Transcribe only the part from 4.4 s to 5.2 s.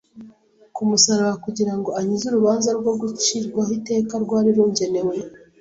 rungenewe.